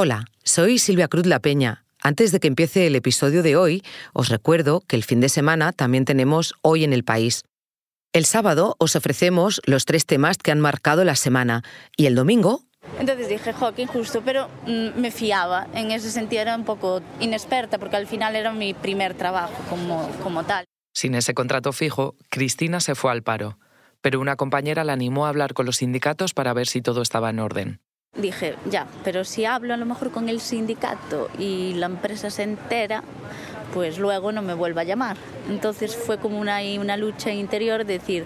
Hola, 0.00 0.26
soy 0.44 0.78
Silvia 0.78 1.08
Cruz 1.08 1.26
La 1.26 1.40
Peña. 1.40 1.84
Antes 2.00 2.30
de 2.30 2.38
que 2.38 2.46
empiece 2.46 2.86
el 2.86 2.94
episodio 2.94 3.42
de 3.42 3.56
hoy, 3.56 3.82
os 4.12 4.28
recuerdo 4.28 4.80
que 4.86 4.94
el 4.94 5.02
fin 5.02 5.18
de 5.20 5.28
semana 5.28 5.72
también 5.72 6.04
tenemos 6.04 6.54
Hoy 6.62 6.84
en 6.84 6.92
el 6.92 7.02
País. 7.02 7.42
El 8.12 8.24
sábado 8.24 8.76
os 8.78 8.94
ofrecemos 8.94 9.60
los 9.64 9.86
tres 9.86 10.06
temas 10.06 10.38
que 10.38 10.52
han 10.52 10.60
marcado 10.60 11.02
la 11.02 11.16
semana 11.16 11.64
y 11.96 12.06
el 12.06 12.14
domingo 12.14 12.62
entonces 13.00 13.28
dije, 13.28 13.52
jo, 13.52 13.74
qué 13.74 13.82
injusto, 13.82 14.22
pero 14.24 14.46
mm, 14.68 15.00
me 15.00 15.10
fiaba. 15.10 15.66
En 15.74 15.90
ese 15.90 16.12
sentido 16.12 16.42
era 16.42 16.54
un 16.54 16.64
poco 16.64 17.02
inexperta 17.18 17.78
porque 17.78 17.96
al 17.96 18.06
final 18.06 18.36
era 18.36 18.52
mi 18.52 18.74
primer 18.74 19.14
trabajo 19.14 19.64
como, 19.68 20.08
como 20.22 20.44
tal. 20.44 20.64
Sin 20.94 21.16
ese 21.16 21.34
contrato 21.34 21.72
fijo, 21.72 22.14
Cristina 22.28 22.78
se 22.78 22.94
fue 22.94 23.10
al 23.10 23.24
paro, 23.24 23.58
pero 24.00 24.20
una 24.20 24.36
compañera 24.36 24.84
la 24.84 24.92
animó 24.92 25.26
a 25.26 25.30
hablar 25.30 25.54
con 25.54 25.66
los 25.66 25.78
sindicatos 25.78 26.34
para 26.34 26.52
ver 26.52 26.68
si 26.68 26.82
todo 26.82 27.02
estaba 27.02 27.30
en 27.30 27.40
orden. 27.40 27.80
Dije, 28.16 28.56
ya, 28.68 28.88
pero 29.04 29.24
si 29.24 29.44
hablo 29.44 29.74
a 29.74 29.76
lo 29.76 29.86
mejor 29.86 30.10
con 30.10 30.28
el 30.28 30.40
sindicato 30.40 31.30
y 31.38 31.74
la 31.74 31.86
empresa 31.86 32.30
se 32.30 32.42
entera, 32.42 33.04
pues 33.72 33.98
luego 33.98 34.32
no 34.32 34.42
me 34.42 34.54
vuelva 34.54 34.80
a 34.80 34.84
llamar. 34.84 35.16
Entonces 35.48 35.94
fue 35.96 36.18
como 36.18 36.38
una, 36.38 36.58
una 36.80 36.96
lucha 36.96 37.32
interior 37.32 37.84
de 37.84 37.98
decir, 37.98 38.24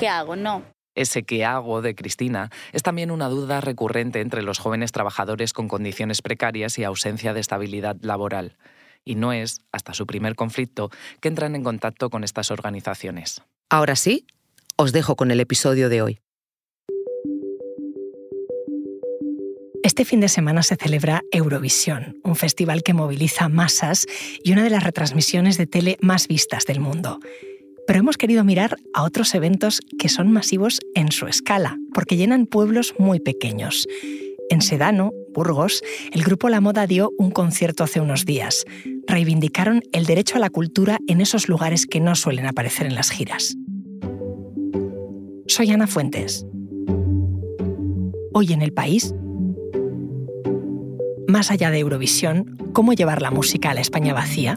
¿qué 0.00 0.08
hago? 0.08 0.34
No. 0.34 0.62
Ese 0.94 1.24
qué 1.24 1.44
hago 1.44 1.82
de 1.82 1.94
Cristina 1.94 2.50
es 2.72 2.82
también 2.82 3.10
una 3.10 3.28
duda 3.28 3.60
recurrente 3.60 4.20
entre 4.20 4.42
los 4.42 4.58
jóvenes 4.58 4.92
trabajadores 4.92 5.52
con 5.52 5.68
condiciones 5.68 6.22
precarias 6.22 6.78
y 6.78 6.84
ausencia 6.84 7.34
de 7.34 7.40
estabilidad 7.40 7.96
laboral. 8.00 8.56
Y 9.04 9.16
no 9.16 9.32
es, 9.32 9.60
hasta 9.72 9.92
su 9.92 10.06
primer 10.06 10.36
conflicto, 10.36 10.90
que 11.20 11.28
entran 11.28 11.54
en 11.54 11.64
contacto 11.64 12.08
con 12.08 12.24
estas 12.24 12.50
organizaciones. 12.50 13.42
Ahora 13.68 13.96
sí, 13.96 14.26
os 14.76 14.92
dejo 14.92 15.16
con 15.16 15.30
el 15.30 15.40
episodio 15.40 15.90
de 15.90 16.00
hoy. 16.00 16.20
Este 19.84 20.06
fin 20.06 20.18
de 20.20 20.30
semana 20.30 20.62
se 20.62 20.76
celebra 20.76 21.24
Eurovisión, 21.30 22.18
un 22.24 22.36
festival 22.36 22.82
que 22.82 22.94
moviliza 22.94 23.50
masas 23.50 24.06
y 24.42 24.52
una 24.52 24.64
de 24.64 24.70
las 24.70 24.82
retransmisiones 24.82 25.58
de 25.58 25.66
tele 25.66 25.98
más 26.00 26.26
vistas 26.26 26.64
del 26.64 26.80
mundo. 26.80 27.20
Pero 27.86 27.98
hemos 27.98 28.16
querido 28.16 28.44
mirar 28.44 28.78
a 28.94 29.02
otros 29.02 29.34
eventos 29.34 29.82
que 29.98 30.08
son 30.08 30.32
masivos 30.32 30.80
en 30.94 31.12
su 31.12 31.26
escala, 31.26 31.76
porque 31.92 32.16
llenan 32.16 32.46
pueblos 32.46 32.94
muy 32.98 33.20
pequeños. 33.20 33.86
En 34.48 34.62
Sedano, 34.62 35.12
Burgos, 35.34 35.82
el 36.12 36.24
grupo 36.24 36.48
La 36.48 36.62
Moda 36.62 36.86
dio 36.86 37.12
un 37.18 37.30
concierto 37.30 37.84
hace 37.84 38.00
unos 38.00 38.24
días. 38.24 38.64
Reivindicaron 39.06 39.82
el 39.92 40.06
derecho 40.06 40.36
a 40.36 40.40
la 40.40 40.48
cultura 40.48 40.96
en 41.08 41.20
esos 41.20 41.46
lugares 41.46 41.84
que 41.84 42.00
no 42.00 42.14
suelen 42.14 42.46
aparecer 42.46 42.86
en 42.86 42.94
las 42.94 43.10
giras. 43.10 43.54
Soy 45.46 45.72
Ana 45.72 45.86
Fuentes. 45.86 46.46
Hoy 48.32 48.54
en 48.54 48.62
el 48.62 48.72
país 48.72 49.14
más 51.34 51.50
allá 51.50 51.72
de 51.72 51.80
Eurovisión, 51.80 52.56
cómo 52.72 52.92
llevar 52.92 53.20
la 53.20 53.32
música 53.32 53.70
a 53.70 53.74
la 53.74 53.80
España 53.80 54.14
vacía. 54.14 54.56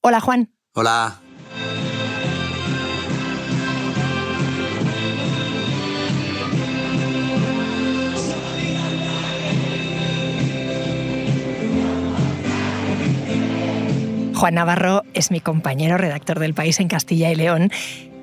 Hola 0.00 0.20
Juan. 0.20 0.52
Hola. 0.74 1.27
Juan 14.38 14.54
Navarro 14.54 15.02
es 15.14 15.32
mi 15.32 15.40
compañero 15.40 15.98
redactor 15.98 16.38
del 16.38 16.54
País 16.54 16.78
en 16.78 16.86
Castilla 16.86 17.32
y 17.32 17.34
León. 17.34 17.72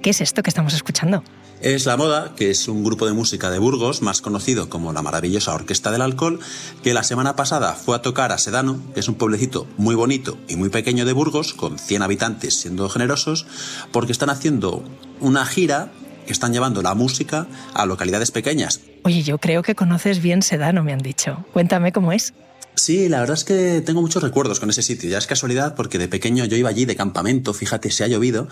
¿Qué 0.02 0.12
es 0.12 0.22
esto 0.22 0.44
que 0.44 0.50
estamos 0.50 0.74
escuchando? 0.74 1.26
Es 1.62 1.86
La 1.86 1.98
Moda, 1.98 2.32
que 2.38 2.52
es 2.52 2.70
un 2.70 2.86
grupo 2.86 3.06
de 3.06 3.12
música 3.12 3.50
de 3.50 3.60
Burgos, 3.60 4.02
más 4.02 4.22
conocido 4.22 4.70
como 4.70 4.94
la 4.94 5.02
maravillosa 5.02 5.54
Orquesta 5.54 5.92
del 5.92 6.02
Alcohol, 6.02 6.40
que 6.84 6.94
la 6.94 7.04
semana 7.04 7.36
pasada 7.36 7.74
fue 7.74 7.98
a 7.98 8.02
tocar 8.02 8.32
a 8.32 8.38
Sedano, 8.38 8.80
que 8.94 9.02
es 9.02 9.10
un 9.10 9.16
pueblecito 9.16 9.68
muy 9.76 9.94
bonito 9.94 10.38
y 10.48 10.56
muy 10.56 10.70
pequeño 10.70 11.04
de 11.04 11.12
Burgos, 11.12 11.54
con 11.54 11.78
100 11.78 12.04
habitantes 12.04 12.62
siendo 12.62 12.88
generosos, 12.88 13.46
porque 13.92 14.14
están 14.14 14.30
haciendo 14.30 14.86
una 15.20 15.46
gira 15.46 15.92
que 16.26 16.32
están 16.32 16.54
llevando 16.54 16.82
la 16.82 16.96
música 16.96 17.46
a 17.74 17.86
localidades 17.86 18.32
pequeñas. 18.32 18.80
Oye, 19.04 19.22
yo 19.22 19.38
creo 19.38 19.64
que 19.64 19.76
conoces 19.76 20.22
bien 20.22 20.44
Sedano, 20.44 20.82
me 20.82 20.94
han 20.94 21.00
dicho. 21.00 21.46
Cuéntame 21.52 21.92
cómo 21.92 22.14
es. 22.14 22.34
Sí, 22.76 23.08
la 23.10 23.22
verdad 23.22 23.38
es 23.38 23.44
que 23.44 23.82
tengo 23.82 24.02
muchos 24.02 24.22
recuerdos 24.22 24.60
con 24.60 24.70
ese 24.70 24.82
sitio. 24.82 25.10
Ya 25.10 25.18
es 25.18 25.28
casualidad 25.28 25.76
porque 25.76 25.98
de 25.98 26.08
pequeño 26.08 26.46
yo 26.46 26.58
iba 26.58 26.70
allí 26.70 26.86
de 26.86 26.96
campamento, 26.96 27.54
fíjate, 27.54 27.90
se 27.90 28.04
ha 28.04 28.08
llovido. 28.08 28.48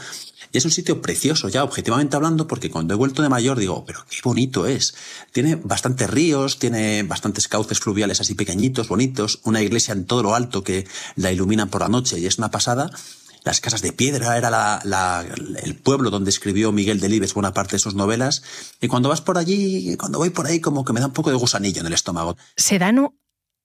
Y 0.51 0.57
es 0.57 0.65
un 0.65 0.71
sitio 0.71 1.01
precioso, 1.01 1.49
ya 1.49 1.63
objetivamente 1.63 2.15
hablando, 2.15 2.47
porque 2.47 2.69
cuando 2.69 2.93
he 2.93 2.97
vuelto 2.97 3.21
de 3.21 3.29
mayor 3.29 3.59
digo, 3.59 3.83
pero 3.85 4.05
qué 4.09 4.17
bonito 4.23 4.65
es. 4.65 4.95
Tiene 5.31 5.55
bastantes 5.55 6.09
ríos, 6.09 6.59
tiene 6.59 7.03
bastantes 7.03 7.47
cauces 7.47 7.79
fluviales 7.79 8.21
así 8.21 8.35
pequeñitos, 8.35 8.87
bonitos, 8.87 9.39
una 9.43 9.61
iglesia 9.61 9.93
en 9.93 10.05
todo 10.05 10.23
lo 10.23 10.35
alto 10.35 10.63
que 10.63 10.87
la 11.15 11.31
iluminan 11.31 11.69
por 11.69 11.81
la 11.81 11.89
noche 11.89 12.19
y 12.19 12.25
es 12.25 12.37
una 12.37 12.51
pasada. 12.51 12.91
Las 13.43 13.59
casas 13.59 13.81
de 13.81 13.91
piedra 13.91 14.37
era 14.37 14.79
el 15.63 15.75
pueblo 15.75 16.09
donde 16.09 16.29
escribió 16.29 16.71
Miguel 16.71 17.01
Delibes 17.01 17.33
buena 17.33 17.53
parte 17.53 17.73
de 17.73 17.79
sus 17.79 17.93
novelas. 17.93 18.41
Y 18.79 18.87
cuando 18.87 19.09
vas 19.09 19.19
por 19.19 19.37
allí, 19.37 19.97
cuando 19.97 20.17
voy 20.17 20.29
por 20.29 20.47
ahí, 20.47 20.61
como 20.61 20.85
que 20.85 20.93
me 20.93 21.01
da 21.01 21.07
un 21.07 21.13
poco 21.13 21.29
de 21.29 21.35
gusanillo 21.35 21.81
en 21.81 21.87
el 21.87 21.93
estómago. 21.93 22.37
Sedano 22.55 23.15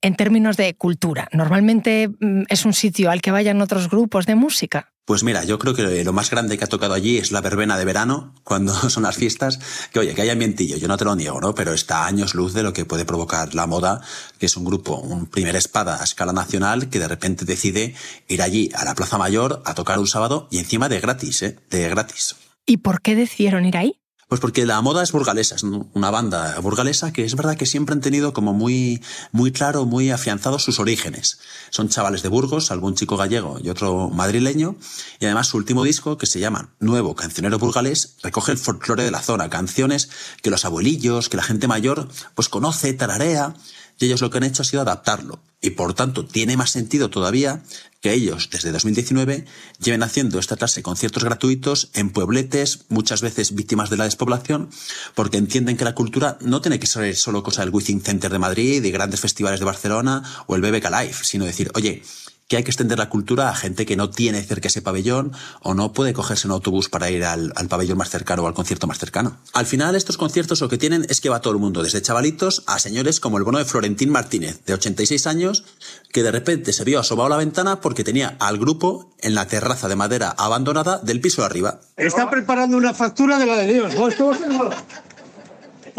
en 0.03 0.17
términos 0.17 0.57
de 0.57 0.75
cultura? 0.75 1.29
¿Normalmente 1.33 2.09
mm, 2.09 2.43
es 2.49 2.65
un 2.65 2.73
sitio 2.73 3.11
al 3.11 3.21
que 3.21 3.31
vayan 3.31 3.61
otros 3.61 3.89
grupos 3.89 4.27
de 4.27 4.35
música? 4.35 4.93
Pues 5.09 5.25
mira, 5.25 5.43
yo 5.43 5.59
creo 5.59 5.73
que 5.75 6.05
lo 6.05 6.13
más 6.13 6.29
grande 6.29 6.59
que 6.59 6.65
ha 6.65 6.67
tocado 6.67 6.93
allí 6.93 7.17
es 7.17 7.33
la 7.33 7.41
verbena 7.41 7.79
de 7.79 7.87
verano, 7.87 8.35
cuando 8.45 8.75
son 8.91 9.05
las 9.05 9.17
fiestas, 9.17 9.59
que 9.91 10.01
oye, 10.01 10.15
que 10.15 10.21
hay 10.21 10.29
ambientillo, 10.29 10.77
yo 10.77 10.87
no 10.87 10.99
te 10.99 11.07
lo 11.07 11.17
niego, 11.17 11.41
¿no? 11.41 11.55
Pero 11.55 11.73
está 11.73 12.03
a 12.03 12.07
años 12.09 12.35
luz 12.35 12.53
de 12.53 12.63
lo 12.63 12.75
que 12.75 12.85
puede 12.85 13.07
provocar 13.07 13.55
la 13.55 13.67
moda, 13.67 14.03
que 14.39 14.45
es 14.45 14.57
un 14.59 14.67
grupo, 14.67 14.97
un 14.97 15.25
primer 15.25 15.57
espada 15.57 16.01
a 16.01 16.05
escala 16.05 16.35
nacional, 16.35 16.91
que 16.91 16.99
de 16.99 17.09
repente 17.09 17.47
decide 17.47 17.95
ir 18.29 18.43
allí 18.43 18.71
a 18.75 18.85
la 18.85 18.95
Plaza 18.95 19.17
Mayor 19.17 19.63
a 19.65 19.73
tocar 19.73 19.99
un 19.99 20.07
sábado 20.07 20.47
y 20.51 20.59
encima 20.59 20.91
de 20.91 21.01
gratis, 21.01 21.41
¿eh? 21.41 21.59
De 21.71 21.89
gratis. 21.89 22.37
¿Y 22.67 22.77
por 22.77 23.01
qué 23.01 23.15
decidieron 23.15 23.65
ir 23.65 23.79
ahí? 23.79 23.99
Pues 24.29 24.43
porque 24.43 24.67
la 24.67 24.83
moda 24.83 25.03
es 25.03 25.11
burgalesa, 25.11 25.55
es 25.55 25.63
una 25.63 26.11
banda 26.11 26.61
burgalesa 26.61 27.15
que 27.15 27.25
es 27.25 27.35
verdad 27.35 27.57
que 27.57 27.65
siempre 27.65 27.95
han 27.95 28.03
tenido 28.03 28.35
como 28.35 28.53
muy, 28.53 29.03
muy 29.33 29.53
claro, 29.53 29.87
muy 29.87 30.11
afianzados 30.11 30.63
sus 30.63 30.79
orígenes. 30.81 31.39
Son 31.71 31.89
chavales 31.89 32.23
de 32.23 32.29
Burgos, 32.29 32.71
algún 32.71 32.95
chico 32.95 33.17
gallego 33.17 33.59
y 33.63 33.71
otro 33.71 34.11
madrileño, 34.11 34.77
y 35.19 35.25
además 35.25 35.47
su 35.47 35.57
último 35.57 35.83
disco, 35.83 36.19
que 36.19 36.27
se 36.27 36.41
llama 36.41 36.75
Nuevo 36.79 37.15
Cancionero 37.15 37.59
Burgalés, 37.59 38.17
recoge 38.23 38.53
el 38.53 38.59
folclore 38.59 39.05
de 39.05 39.11
la 39.11 39.23
zona, 39.23 39.49
canciones 39.49 40.11
que 40.43 40.51
los 40.51 40.67
abuelillos, 40.67 41.31
que 41.31 41.39
la 41.39 41.43
gente 41.43 41.67
mayor, 41.67 42.07
pues 42.35 42.51
conoce, 42.51 42.93
tararea, 42.93 43.55
y 43.99 44.05
ellos 44.05 44.21
lo 44.21 44.29
que 44.29 44.39
han 44.39 44.45
hecho 44.45 44.61
ha 44.61 44.67
sido 44.67 44.83
adaptarlo. 44.83 45.41
Y 45.61 45.71
por 45.71 45.95
tanto 45.95 46.25
tiene 46.25 46.57
más 46.57 46.71
sentido 46.71 47.11
todavía 47.11 47.63
que 48.01 48.13
ellos 48.13 48.49
desde 48.51 48.71
2019 48.71 49.45
lleven 49.81 50.03
haciendo 50.03 50.39
esta 50.39 50.57
clase 50.57 50.81
de 50.81 50.85
conciertos 50.85 51.25
gratuitos 51.25 51.91
en 51.95 52.11
puebletes, 52.11 52.87
muchas 52.89 53.23
veces 53.23 53.55
víctimas 53.55 53.91
de 53.91 53.97
la 53.97 54.05
despoblación, 54.05 54.71
porque 55.15 55.37
entienden 55.37 55.77
que 55.77 55.85
la 55.85 55.95
cultura 55.95 56.39
no 56.41 56.61
tiene 56.61 56.79
que 56.79 56.87
ser 56.87 57.17
solo 57.17 57.43
cosa 57.43 57.63
del 57.63 57.75
Within 57.75 58.01
Center 58.01 58.31
de 58.31 58.39
Madrid 58.39 58.85
y 58.85 58.91
grandes 58.91 59.21
festivales 59.21 59.59
de 59.59 59.67
Barcelona 59.67 60.23
o 60.47 60.55
el 60.55 60.63
BBK 60.63 60.91
Live, 60.91 61.17
sino 61.23 61.45
decir, 61.45 61.71
oye, 61.75 62.03
que 62.49 62.57
hay 62.57 62.65
que 62.65 62.71
extender 62.71 62.99
la 62.99 63.11
cultura 63.11 63.51
a 63.51 63.55
gente 63.55 63.85
que 63.85 63.95
no 63.95 64.09
tiene 64.09 64.43
cerca 64.43 64.69
ese 64.69 64.81
pabellón 64.81 65.33
o 65.61 65.75
no 65.75 65.93
puede 65.93 66.15
cogerse 66.15 66.47
un 66.47 66.53
autobús 66.53 66.89
para 66.89 67.11
ir 67.11 67.25
al, 67.25 67.53
pabellón 67.69 67.99
más 67.99 68.09
cercano 68.09 68.43
o 68.43 68.47
al 68.47 68.55
concierto 68.55 68.87
más 68.87 68.99
cercano. 68.99 69.37
Al 69.53 69.67
final, 69.67 69.95
estos 69.95 70.17
conciertos 70.17 70.63
lo 70.63 70.71
que 70.71 70.79
tienen 70.79 71.07
es 71.11 71.21
que 71.21 71.29
va 71.29 71.43
todo 71.43 71.53
el 71.53 71.59
mundo, 71.59 71.83
desde 71.83 72.01
chavalitos 72.01 72.65
a 72.67 72.79
señores 72.79 73.21
como 73.21 73.37
el 73.37 73.45
bono 73.45 73.59
de 73.59 73.67
Florentín 73.67 74.11
Martínez, 74.11 74.65
de 74.65 74.73
86 74.73 75.27
años, 75.27 75.65
que 76.11 76.23
de 76.23 76.33
repente 76.33 76.73
se 76.73 76.85
vio 76.85 77.01
asomado 77.01 77.27
a 77.27 77.31
la 77.31 77.37
ventana 77.37 77.83
porque 77.83 78.03
tenía 78.03 78.37
al 78.41 78.59
grupo 78.59 79.13
en 79.21 79.35
la 79.35 79.47
terraza 79.47 79.89
de 79.89 79.97
madera 79.97 80.31
abandonada 80.31 80.99
del 80.99 81.21
piso 81.21 81.43
de 81.43 81.47
arriba. 81.47 81.81
Está 81.99 82.31
preparando 82.31 82.79
una 82.79 82.95
factura 82.95 83.39
de 83.39 83.45
la 83.45 83.57
de 83.57 83.75
Dios. 83.75 83.95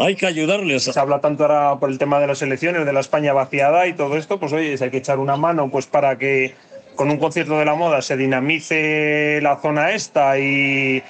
Hay 0.00 0.16
que 0.16 0.26
ayudarles. 0.26 0.84
Se 0.84 0.98
habla 0.98 1.20
tanto 1.20 1.44
ahora 1.44 1.78
por 1.78 1.90
el 1.90 1.98
tema 1.98 2.18
de 2.20 2.26
las 2.26 2.42
elecciones, 2.42 2.86
de 2.86 2.92
la 2.92 3.00
España 3.00 3.32
vaciada 3.32 3.86
y 3.86 3.92
todo 3.92 4.16
esto, 4.16 4.40
pues 4.40 4.52
oye, 4.52 4.76
hay 4.80 4.90
que 4.90 4.96
echar 4.96 5.18
una 5.18 5.36
mano 5.36 5.70
pues 5.70 5.86
para 5.86 6.18
que 6.18 6.54
con 6.96 7.10
un 7.10 7.18
concierto 7.18 7.58
de 7.58 7.64
la 7.64 7.74
moda 7.74 8.02
se 8.02 8.16
dinamice 8.16 9.40
la 9.42 9.60
zona 9.60 9.92
esta 9.92 10.38
y, 10.38 11.02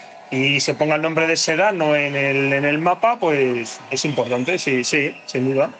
se 0.60 0.74
ponga 0.74 0.94
el 0.94 1.02
nombre 1.02 1.26
de 1.26 1.36
Sedano 1.36 1.96
en 1.96 2.14
el, 2.14 2.52
en 2.52 2.64
el 2.64 2.78
mapa, 2.78 3.18
pues 3.18 3.80
es 3.90 4.04
importante, 4.04 4.58
sí, 4.58 4.84
sí, 4.84 5.12
sin 5.26 5.52
duda. 5.52 5.70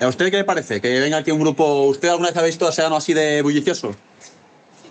¿A 0.00 0.08
usted 0.08 0.30
qué 0.30 0.38
le 0.38 0.44
parece? 0.44 0.80
Que 0.80 0.98
venga 0.98 1.18
aquí 1.18 1.30
un 1.30 1.38
grupo. 1.38 1.84
¿Usted 1.84 2.08
alguna 2.08 2.30
vez 2.30 2.36
ha 2.36 2.42
visto 2.42 2.66
a 2.66 2.72
Sedano 2.72 2.96
así 2.96 3.14
de 3.14 3.42
bullicioso? 3.42 3.94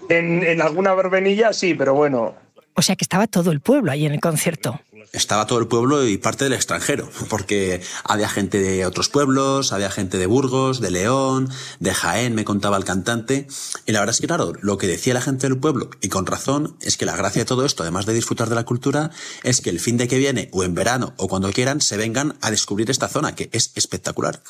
En, 0.08 0.44
en 0.44 0.62
alguna 0.62 0.94
verbenilla 0.94 1.52
sí, 1.52 1.74
pero 1.74 1.94
bueno, 1.94 2.36
o 2.74 2.82
sea 2.82 2.96
que 2.96 3.04
estaba 3.04 3.28
todo 3.28 3.52
el 3.52 3.60
pueblo 3.60 3.92
ahí 3.92 4.06
en 4.06 4.14
el 4.14 4.20
concierto. 4.20 4.80
Estaba 5.12 5.48
todo 5.48 5.60
el 5.60 5.68
pueblo 5.68 6.06
y 6.08 6.18
parte 6.18 6.44
del 6.44 6.54
extranjero, 6.54 7.10
porque 7.30 7.82
había 8.04 8.30
gente 8.30 8.60
de 8.60 8.86
otros 8.86 9.10
pueblos, 9.10 9.72
había 9.72 9.92
gente 9.92 10.18
de 10.18 10.26
Burgos, 10.26 10.82
de 10.82 10.92
León, 10.92 11.50
de 11.80 11.94
Jaén, 11.94 12.36
me 12.36 12.46
contaba 12.46 12.78
el 12.78 12.86
cantante. 12.86 13.48
Y 13.86 13.92
la 13.92 14.00
verdad 14.00 14.16
es 14.16 14.22
que, 14.22 14.28
claro, 14.28 14.54
lo 14.62 14.78
que 14.78 14.88
decía 14.88 15.14
la 15.14 15.22
gente 15.22 15.48
del 15.48 15.58
pueblo, 15.58 15.90
y 16.02 16.10
con 16.10 16.26
razón, 16.26 16.76
es 16.82 16.98
que 16.98 17.06
la 17.06 17.16
gracia 17.16 17.42
de 17.42 17.46
todo 17.46 17.66
esto, 17.66 17.84
además 17.84 18.06
de 18.06 18.14
disfrutar 18.14 18.50
de 18.50 18.56
la 18.56 18.66
cultura, 18.66 19.12
es 19.44 19.62
que 19.62 19.70
el 19.70 19.80
fin 19.80 19.98
de 19.98 20.08
que 20.08 20.18
viene, 20.18 20.50
o 20.52 20.64
en 20.64 20.76
verano, 20.76 21.14
o 21.18 21.28
cuando 21.28 21.52
quieran, 21.52 21.82
se 21.82 21.98
vengan 21.98 22.38
a 22.42 22.52
descubrir 22.52 22.90
esta 22.90 23.08
zona, 23.08 23.36
que 23.36 23.50
es 23.52 23.72
espectacular. 23.76 24.42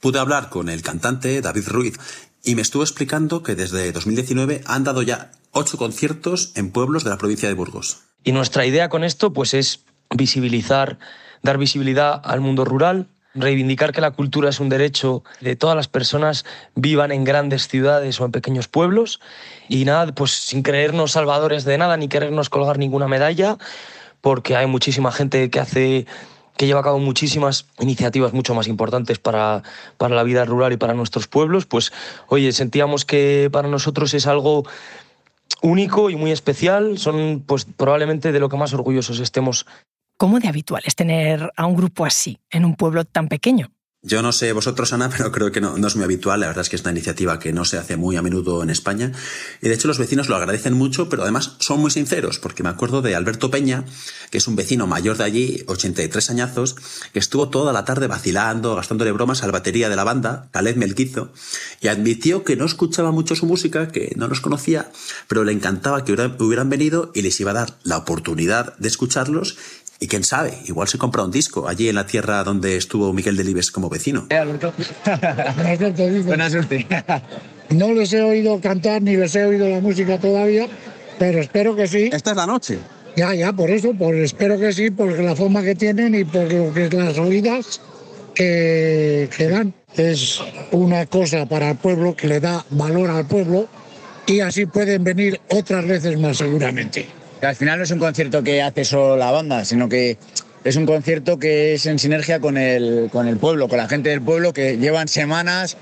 Pude 0.00 0.18
hablar 0.18 0.50
con 0.50 0.68
el 0.68 0.82
cantante 0.82 1.40
David 1.40 1.68
Ruiz 1.68 1.98
y 2.42 2.56
me 2.56 2.62
estuvo 2.62 2.82
explicando 2.82 3.42
que 3.42 3.54
desde 3.54 3.92
2019 3.92 4.62
han 4.66 4.84
dado 4.84 5.02
ya 5.02 5.30
ocho 5.52 5.78
conciertos 5.78 6.52
en 6.56 6.70
pueblos 6.70 7.04
de 7.04 7.10
la 7.10 7.18
provincia 7.18 7.48
de 7.48 7.54
Burgos. 7.54 7.98
Y 8.24 8.32
nuestra 8.32 8.66
idea 8.66 8.88
con 8.88 9.04
esto 9.04 9.32
pues 9.32 9.54
es 9.54 9.84
visibilizar, 10.14 10.98
dar 11.42 11.58
visibilidad 11.58 12.20
al 12.24 12.40
mundo 12.40 12.64
rural, 12.64 13.06
reivindicar 13.34 13.92
que 13.92 14.00
la 14.00 14.10
cultura 14.10 14.50
es 14.50 14.60
un 14.60 14.68
derecho 14.68 15.24
de 15.40 15.56
todas 15.56 15.76
las 15.76 15.88
personas, 15.88 16.44
vivan 16.74 17.12
en 17.12 17.24
grandes 17.24 17.68
ciudades 17.68 18.20
o 18.20 18.24
en 18.24 18.32
pequeños 18.32 18.68
pueblos, 18.68 19.20
y 19.68 19.84
nada, 19.84 20.12
pues 20.14 20.32
sin 20.32 20.62
creernos 20.62 21.12
salvadores 21.12 21.64
de 21.64 21.78
nada 21.78 21.96
ni 21.96 22.08
querernos 22.08 22.50
colgar 22.50 22.78
ninguna 22.78 23.08
medalla, 23.08 23.56
porque 24.20 24.56
hay 24.56 24.66
muchísima 24.66 25.12
gente 25.12 25.50
que 25.50 25.60
hace 25.60 26.06
que 26.56 26.66
lleva 26.66 26.80
a 26.80 26.84
cabo 26.84 26.98
muchísimas 26.98 27.66
iniciativas 27.80 28.34
mucho 28.34 28.54
más 28.54 28.68
importantes 28.68 29.18
para, 29.18 29.62
para 29.96 30.14
la 30.14 30.22
vida 30.22 30.44
rural 30.44 30.72
y 30.72 30.76
para 30.76 30.92
nuestros 30.94 31.26
pueblos, 31.26 31.66
pues 31.66 31.92
oye, 32.28 32.52
sentíamos 32.52 33.04
que 33.04 33.48
para 33.50 33.68
nosotros 33.68 34.12
es 34.14 34.26
algo 34.26 34.64
único 35.62 36.10
y 36.10 36.16
muy 36.16 36.30
especial, 36.30 36.98
son 36.98 37.42
pues 37.46 37.64
probablemente 37.64 38.32
de 38.32 38.40
lo 38.40 38.48
que 38.48 38.56
más 38.56 38.74
orgullosos 38.74 39.18
estemos. 39.18 39.66
¿Cómo 40.16 40.38
de 40.38 40.48
habitual 40.48 40.82
es 40.86 40.94
tener 40.94 41.52
a 41.56 41.66
un 41.66 41.76
grupo 41.76 42.04
así 42.04 42.40
en 42.50 42.64
un 42.64 42.76
pueblo 42.76 43.04
tan 43.04 43.28
pequeño? 43.28 43.72
Yo 44.04 44.20
no 44.20 44.32
sé 44.32 44.52
vosotros, 44.52 44.92
Ana, 44.92 45.08
pero 45.16 45.30
creo 45.30 45.52
que 45.52 45.60
no, 45.60 45.76
es 45.86 45.94
muy 45.94 46.04
habitual. 46.04 46.40
La 46.40 46.48
verdad 46.48 46.62
es 46.62 46.68
que 46.68 46.74
es 46.74 46.82
una 46.82 46.90
iniciativa 46.90 47.38
que 47.38 47.52
no 47.52 47.64
se 47.64 47.78
hace 47.78 47.96
muy 47.96 48.16
a 48.16 48.22
menudo 48.22 48.60
en 48.64 48.70
España. 48.70 49.12
Y 49.60 49.68
de 49.68 49.74
hecho 49.74 49.86
los 49.86 49.98
vecinos 49.98 50.28
lo 50.28 50.34
agradecen 50.34 50.74
mucho, 50.74 51.08
pero 51.08 51.22
además 51.22 51.54
son 51.60 51.80
muy 51.80 51.92
sinceros, 51.92 52.40
porque 52.40 52.64
me 52.64 52.68
acuerdo 52.68 53.00
de 53.00 53.14
Alberto 53.14 53.52
Peña, 53.52 53.84
que 54.32 54.38
es 54.38 54.48
un 54.48 54.56
vecino 54.56 54.88
mayor 54.88 55.18
de 55.18 55.24
allí, 55.24 55.62
83 55.68 56.30
añazos, 56.30 56.74
que 57.12 57.20
estuvo 57.20 57.48
toda 57.48 57.72
la 57.72 57.84
tarde 57.84 58.08
vacilando, 58.08 58.74
gastándole 58.74 59.12
bromas 59.12 59.44
al 59.44 59.52
batería 59.52 59.88
de 59.88 59.94
la 59.94 60.02
banda, 60.02 60.48
Caled 60.50 60.74
Melquizo, 60.74 61.32
y 61.80 61.86
admitió 61.86 62.42
que 62.42 62.56
no 62.56 62.64
escuchaba 62.64 63.12
mucho 63.12 63.36
su 63.36 63.46
música, 63.46 63.86
que 63.86 64.14
no 64.16 64.26
los 64.26 64.40
conocía, 64.40 64.90
pero 65.28 65.44
le 65.44 65.52
encantaba 65.52 66.04
que 66.04 66.12
hubieran 66.12 66.70
venido 66.70 67.12
y 67.14 67.22
les 67.22 67.38
iba 67.38 67.52
a 67.52 67.54
dar 67.54 67.78
la 67.84 67.98
oportunidad 67.98 68.76
de 68.78 68.88
escucharlos 68.88 69.56
y 70.02 70.08
quién 70.08 70.24
sabe, 70.24 70.58
igual 70.66 70.88
se 70.88 70.98
compra 70.98 71.22
un 71.22 71.30
disco 71.30 71.68
allí 71.68 71.88
en 71.88 71.94
la 71.94 72.04
tierra 72.06 72.42
donde 72.42 72.76
estuvo 72.76 73.12
Miguel 73.12 73.36
Delibes 73.36 73.70
como 73.70 73.88
vecino. 73.88 74.26
Buena 76.26 76.50
suerte. 76.50 76.84
No 77.70 77.94
les 77.94 78.12
he 78.12 78.20
oído 78.20 78.60
cantar 78.60 79.00
ni 79.00 79.16
les 79.16 79.36
he 79.36 79.44
oído 79.44 79.68
la 79.68 79.78
música 79.80 80.18
todavía, 80.18 80.66
pero 81.20 81.40
espero 81.40 81.76
que 81.76 81.86
sí. 81.86 82.10
Esta 82.12 82.32
es 82.32 82.36
la 82.36 82.46
noche. 82.46 82.78
Ya, 83.16 83.32
ya, 83.32 83.52
por 83.52 83.70
eso, 83.70 83.94
por 83.94 84.16
espero 84.16 84.58
que 84.58 84.72
sí, 84.72 84.90
por 84.90 85.16
la 85.20 85.36
forma 85.36 85.62
que 85.62 85.76
tienen 85.76 86.16
y 86.16 86.24
por 86.24 86.52
lo 86.52 86.74
que 86.74 86.86
es 86.86 86.92
las 86.92 87.16
oídas 87.18 87.80
que, 88.34 89.30
que 89.36 89.48
dan. 89.48 89.72
Es 89.96 90.40
una 90.72 91.06
cosa 91.06 91.46
para 91.46 91.70
el 91.70 91.76
pueblo 91.76 92.16
que 92.16 92.26
le 92.26 92.40
da 92.40 92.66
valor 92.70 93.08
al 93.08 93.28
pueblo 93.28 93.68
y 94.26 94.40
así 94.40 94.66
pueden 94.66 95.04
venir 95.04 95.40
otras 95.50 95.86
veces 95.86 96.18
más 96.18 96.38
seguramente 96.38 97.21
al 97.46 97.56
final 97.56 97.78
no 97.78 97.84
es 97.84 97.90
un 97.90 97.98
concierto 97.98 98.42
que 98.42 98.62
hace 98.62 98.84
solo 98.84 99.16
la 99.16 99.30
banda, 99.30 99.64
sino 99.64 99.88
que 99.88 100.16
es 100.64 100.76
un 100.76 100.86
concierto 100.86 101.38
que 101.38 101.74
es 101.74 101.86
en 101.86 101.98
sinergia 101.98 102.40
con 102.40 102.56
el, 102.56 103.08
con 103.10 103.26
el 103.26 103.36
pueblo, 103.36 103.68
con 103.68 103.78
la 103.78 103.88
gente 103.88 104.10
del 104.10 104.22
pueblo 104.22 104.52
que 104.52 104.78
llevan 104.78 105.08
semanas, 105.08 105.76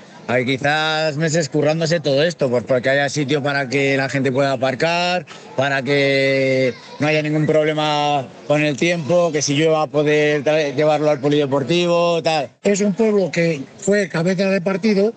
quizás 0.47 1.17
meses 1.17 1.49
currándose 1.49 2.01
todo 2.01 2.23
esto, 2.23 2.49
pues 2.49 2.65
porque 2.65 2.89
haya 2.89 3.09
sitio 3.09 3.43
para 3.43 3.69
que 3.69 3.97
la 3.97 4.09
gente 4.09 4.33
pueda 4.33 4.53
aparcar, 4.53 5.27
para 5.57 5.83
que 5.83 6.73
no 6.99 7.09
haya 7.09 7.21
ningún 7.21 7.47
problema 7.47 8.27
con 8.47 8.63
el 8.63 8.77
tiempo, 8.77 9.33
que 9.33 9.43
si 9.43 9.55
llueva 9.55 9.87
poder 9.89 10.45
llevarlo 10.75 11.11
al 11.11 11.21
polideportivo, 11.21 12.23
tal. 12.23 12.49
Es 12.63 12.81
un 12.81 12.95
pueblo 12.95 13.31
que 13.31 13.61
fue 13.79 14.09
cabeza 14.09 14.49
de 14.51 14.61
partido. 14.61 15.13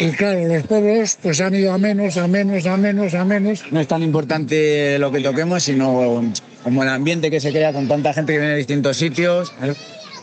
Y 0.00 0.12
claro, 0.12 0.48
los 0.48 0.66
pueblos 0.66 1.18
pues 1.22 1.42
han 1.42 1.54
ido 1.54 1.74
a 1.74 1.76
menos, 1.76 2.16
a 2.16 2.26
menos, 2.26 2.64
a 2.64 2.78
menos, 2.78 3.12
a 3.12 3.22
menos. 3.22 3.62
No 3.70 3.80
es 3.80 3.86
tan 3.86 4.02
importante 4.02 4.98
lo 4.98 5.12
que 5.12 5.20
toquemos, 5.20 5.62
sino 5.62 6.22
como 6.64 6.82
el 6.82 6.88
ambiente 6.88 7.30
que 7.30 7.38
se 7.38 7.50
crea 7.52 7.74
con 7.74 7.86
tanta 7.86 8.14
gente 8.14 8.32
que 8.32 8.38
viene 8.38 8.52
de 8.52 8.58
distintos 8.58 8.96
sitios. 8.96 9.52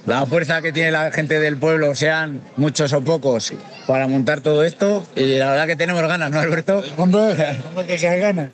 La 0.07 0.25
fuerza 0.25 0.63
que 0.63 0.71
tiene 0.71 0.89
la 0.89 1.11
gente 1.11 1.39
del 1.39 1.57
pueblo, 1.57 1.93
sean 1.93 2.41
muchos 2.55 2.91
o 2.91 3.01
pocos, 3.01 3.53
para 3.85 4.07
montar 4.07 4.41
todo 4.41 4.63
esto. 4.63 5.05
Y 5.15 5.37
la 5.37 5.51
verdad 5.51 5.67
que 5.67 5.75
tenemos 5.75 6.01
ganas, 6.01 6.31
¿no, 6.31 6.39
Alberto? 6.39 6.81
Hombre, 6.97 7.35
que 7.85 7.99
se 7.99 8.17
ganas. 8.17 8.49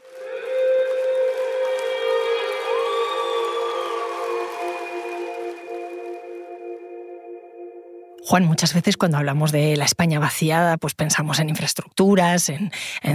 Juan, 8.25 8.45
muchas 8.45 8.73
veces 8.73 8.95
cuando 8.95 9.17
hablamos 9.17 9.51
de 9.51 9.75
la 9.75 9.83
España 9.83 10.17
vaciada, 10.17 10.77
pues 10.77 10.93
pensamos 10.93 11.39
en 11.39 11.49
infraestructuras, 11.49 12.49
en, 12.49 12.71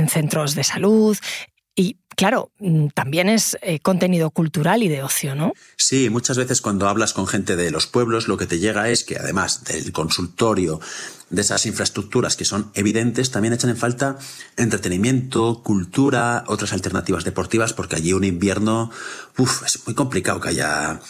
centros 0.09 0.55
de 0.55 0.65
salud, 0.65 1.17
y 1.75 1.97
claro, 2.15 2.51
mm, 2.59 2.89
también 2.89 3.31
es 3.31 3.57
eh, 3.63 3.79
contenido 3.81 4.31
cultural 4.31 4.83
y 4.83 4.89
de 4.89 5.03
ocio, 5.03 5.35
¿no? 5.35 5.55
Sí, 5.77 6.11
muchas 6.11 6.37
veces 6.37 6.61
cuando 6.61 6.89
hablas 6.89 7.15
con 7.15 7.27
gente 7.27 7.57
de 7.57 7.71
los 7.71 7.87
pueblos, 7.87 8.29
lo 8.29 8.37
que 8.37 8.47
te 8.47 8.59
llega 8.59 8.91
es 8.91 9.03
que 9.03 9.17
además 9.17 9.65
del 9.65 9.93
consultorio, 9.93 10.79
de 11.31 11.41
esas 11.41 11.65
infraestructuras 11.65 12.37
que 12.37 12.45
son 12.45 12.71
evidentes, 12.75 13.31
también 13.31 13.55
echan 13.55 13.71
en 13.71 13.77
falta 13.77 14.19
entretenimiento, 14.57 15.63
cultura, 15.63 16.45
otras 16.49 16.75
alternativas 16.75 17.25
deportivas, 17.25 17.73
porque 17.73 17.97
allí 17.97 18.13
un 18.13 18.25
invierno, 18.25 18.91
uf, 19.39 19.65
es 19.65 19.87
muy 19.87 19.95
complicado 19.95 20.41
que 20.41 20.51
haya 20.51 21.01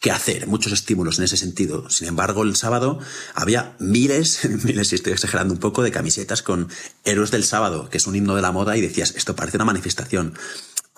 que 0.00 0.10
hacer, 0.10 0.46
muchos 0.46 0.72
estímulos 0.72 1.18
en 1.18 1.24
ese 1.24 1.36
sentido. 1.36 1.88
Sin 1.90 2.08
embargo, 2.08 2.42
el 2.42 2.56
sábado 2.56 2.98
había 3.34 3.74
miles, 3.78 4.40
miles, 4.64 4.88
si 4.88 4.96
estoy 4.96 5.12
exagerando 5.12 5.54
un 5.54 5.60
poco, 5.60 5.82
de 5.82 5.90
camisetas 5.90 6.42
con 6.42 6.68
Héroes 7.04 7.30
del 7.30 7.44
Sábado, 7.44 7.88
que 7.90 7.98
es 7.98 8.06
un 8.06 8.16
himno 8.16 8.36
de 8.36 8.42
la 8.42 8.52
moda, 8.52 8.76
y 8.76 8.80
decías, 8.80 9.14
esto 9.16 9.34
parece 9.34 9.56
una 9.56 9.64
manifestación. 9.64 10.34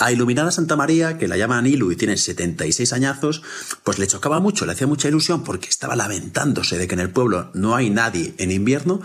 A 0.00 0.12
Iluminada 0.12 0.52
Santa 0.52 0.76
María, 0.76 1.18
que 1.18 1.26
la 1.26 1.36
llaman 1.36 1.66
Ilu 1.66 1.90
y 1.90 1.96
tiene 1.96 2.16
76 2.16 2.92
añazos, 2.92 3.42
pues 3.82 3.98
le 3.98 4.06
chocaba 4.06 4.38
mucho, 4.38 4.64
le 4.64 4.70
hacía 4.70 4.86
mucha 4.86 5.08
ilusión 5.08 5.42
porque 5.42 5.68
estaba 5.68 5.96
lamentándose 5.96 6.78
de 6.78 6.86
que 6.86 6.94
en 6.94 7.00
el 7.00 7.10
pueblo 7.10 7.50
no 7.52 7.74
hay 7.74 7.90
nadie 7.90 8.32
en 8.38 8.52
invierno 8.52 9.00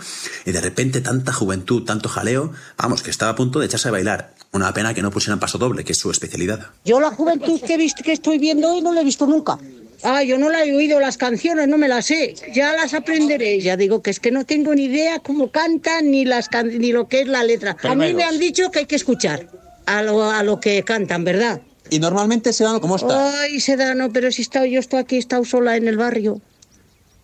y 0.46 0.52
de 0.52 0.60
repente 0.60 1.00
tanta 1.00 1.32
juventud, 1.32 1.82
tanto 1.82 2.08
jaleo, 2.08 2.52
vamos, 2.76 3.02
que 3.02 3.10
estaba 3.10 3.32
a 3.32 3.34
punto 3.34 3.58
de 3.58 3.66
echarse 3.66 3.88
a 3.88 3.90
bailar. 3.90 4.36
Una 4.52 4.72
pena 4.72 4.94
que 4.94 5.02
no 5.02 5.10
pusieran 5.10 5.40
paso 5.40 5.58
doble, 5.58 5.82
que 5.82 5.92
es 5.94 5.98
su 5.98 6.12
especialidad. 6.12 6.70
Yo 6.84 7.00
la 7.00 7.10
juventud 7.10 7.60
que, 7.60 7.74
he 7.74 7.76
visto, 7.76 8.04
que 8.04 8.12
estoy 8.12 8.38
viendo 8.38 8.70
hoy 8.70 8.80
no 8.80 8.92
la 8.92 9.00
he 9.00 9.04
visto 9.04 9.26
nunca. 9.26 9.58
Ah, 10.06 10.22
yo 10.22 10.36
no 10.36 10.50
la 10.50 10.64
he 10.64 10.76
oído 10.76 11.00
las 11.00 11.16
canciones, 11.16 11.66
no 11.66 11.78
me 11.78 11.88
las 11.88 12.04
sé. 12.04 12.34
Ya 12.52 12.74
las 12.74 12.92
aprenderé. 12.92 13.58
Ya 13.60 13.78
digo 13.78 14.02
que 14.02 14.10
es 14.10 14.20
que 14.20 14.30
no 14.30 14.44
tengo 14.44 14.74
ni 14.74 14.84
idea 14.84 15.18
cómo 15.20 15.50
cantan 15.50 16.10
ni 16.10 16.26
las 16.26 16.50
ni 16.62 16.92
lo 16.92 17.08
que 17.08 17.22
es 17.22 17.26
la 17.26 17.42
letra. 17.42 17.74
a 17.82 17.94
mí 17.94 18.12
me 18.12 18.22
han 18.22 18.38
dicho 18.38 18.70
que 18.70 18.80
hay 18.80 18.86
que 18.86 18.96
escuchar 18.96 19.48
a 19.86 20.02
lo, 20.02 20.30
a 20.30 20.42
lo 20.42 20.60
que 20.60 20.82
cantan, 20.82 21.24
¿verdad? 21.24 21.62
¿Y 21.88 22.00
normalmente 22.00 22.52
Sedano 22.52 22.82
cómo 22.82 22.96
está? 22.96 23.40
Ay, 23.40 23.60
Sedano, 23.60 24.12
pero 24.12 24.30
si 24.30 24.42
estado, 24.42 24.66
yo 24.66 24.78
estoy 24.78 25.00
aquí, 25.00 25.16
he 25.16 25.18
estado 25.18 25.44
sola 25.44 25.76
en 25.76 25.88
el 25.88 25.96
barrio. 25.96 26.40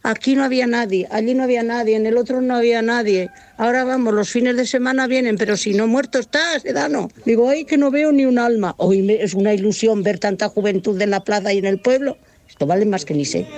Aquí 0.03 0.35
no 0.35 0.45
había 0.45 0.67
nadie, 0.67 1.07
allí 1.11 1.35
no 1.35 1.43
había 1.43 1.63
nadie, 1.63 1.97
en 1.97 2.07
el 2.07 2.17
otro 2.17 2.41
no 2.41 2.57
había 2.57 2.81
nadie. 2.81 3.29
Ahora 3.59 3.85
vamos, 3.85 4.15
los 4.15 4.31
fines 4.31 4.57
de 4.57 4.67
semana 4.67 5.07
vienen, 5.07 5.37
pero 5.37 5.59
si 5.59 5.75
no 5.75 5.87
muerto 5.87 6.19
estás, 6.19 6.63
Sedano. 6.63 7.11
Digo, 7.27 7.51
ay, 7.51 7.67
que 7.67 7.77
no 7.77 7.91
veo 7.91 8.11
ni 8.11 8.25
un 8.25 8.39
alma. 8.39 8.75
Hoy 8.79 9.19
es 9.21 9.35
una 9.35 9.53
ilusión 9.53 10.03
ver 10.03 10.19
tanta 10.19 10.49
juventud 10.49 11.01
en 11.03 11.11
la 11.11 11.23
plaza 11.23 11.53
y 11.53 11.59
en 11.59 11.67
el 11.67 11.79
pueblo. 11.79 12.17
Esto 12.51 12.67
vale 12.67 12.85
más 12.85 13.07
que 13.07 13.15
ni 13.15 13.25
sé. 13.25 13.49